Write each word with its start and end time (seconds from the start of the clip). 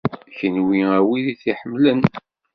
Kunwi, 0.35 0.79
a 0.97 0.99
wid 1.07 1.25
i 1.27 1.33
t-iḥemmlen. 1.41 2.01